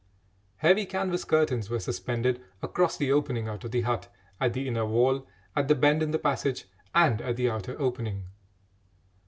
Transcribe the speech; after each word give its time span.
Heavy 0.55 0.87
canvas 0.87 1.23
curtains 1.23 1.69
were 1.69 1.79
suspended 1.79 2.43
across 2.63 2.97
the 2.97 3.11
opening 3.11 3.47
out 3.47 3.63
of 3.63 3.69
the 3.69 3.81
hut 3.81 4.11
at 4.39 4.53
the 4.53 4.67
inner 4.67 4.83
wall, 4.83 5.27
at 5.55 5.67
the 5.67 5.75
bend 5.75 6.01
in 6.01 6.09
the 6.09 6.17
passage, 6.17 6.65
and 6.95 7.21
at 7.21 7.35
the 7.35 7.47
outer 7.47 7.79
opening. 7.79 8.25